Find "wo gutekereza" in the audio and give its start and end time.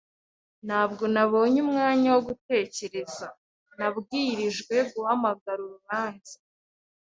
2.15-3.27